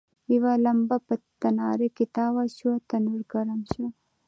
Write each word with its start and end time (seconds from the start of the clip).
یوه 0.33 0.53
لمبه 0.65 0.97
په 1.07 1.13
تناره 1.41 1.87
کې 1.95 2.05
تاوه 2.15 2.43
شوه، 2.57 2.75
تنور 2.89 3.21
ګرم 3.31 3.61
شو. 3.71 3.85